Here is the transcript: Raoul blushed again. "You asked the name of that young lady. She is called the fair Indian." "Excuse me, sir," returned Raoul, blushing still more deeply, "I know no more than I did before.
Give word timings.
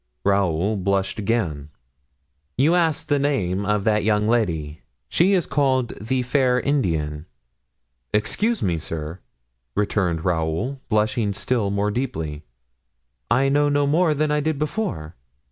Raoul 0.23 0.77
blushed 0.77 1.19
again. 1.19 1.69
"You 2.57 2.73
asked 2.73 3.07
the 3.07 3.19
name 3.19 3.67
of 3.67 3.83
that 3.83 4.03
young 4.03 4.27
lady. 4.27 4.81
She 5.09 5.33
is 5.33 5.45
called 5.45 5.89
the 6.01 6.23
fair 6.23 6.59
Indian." 6.59 7.27
"Excuse 8.11 8.63
me, 8.63 8.79
sir," 8.79 9.19
returned 9.75 10.25
Raoul, 10.25 10.81
blushing 10.89 11.33
still 11.33 11.69
more 11.69 11.91
deeply, 11.91 12.41
"I 13.29 13.47
know 13.49 13.69
no 13.69 13.85
more 13.85 14.15
than 14.15 14.31
I 14.31 14.39
did 14.39 14.57
before. 14.57 15.13